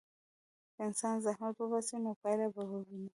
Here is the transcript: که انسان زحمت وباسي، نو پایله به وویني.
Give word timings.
که 0.75 0.81
انسان 0.87 1.15
زحمت 1.25 1.55
وباسي، 1.59 1.95
نو 2.03 2.11
پایله 2.21 2.47
به 2.53 2.63
وویني. 2.71 3.09